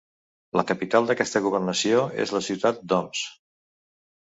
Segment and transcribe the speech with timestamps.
[0.59, 3.25] La capital d'aquesta governació és la ciutat d'Homs.